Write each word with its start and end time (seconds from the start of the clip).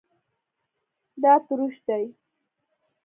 دا 1.21 1.33
تروش 1.45 1.75
دی 1.87 2.05